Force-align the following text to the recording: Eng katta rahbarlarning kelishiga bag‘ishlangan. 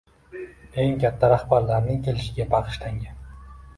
Eng 0.83 0.95
katta 1.03 1.29
rahbarlarning 1.33 2.01
kelishiga 2.09 2.49
bag‘ishlangan. 2.55 3.21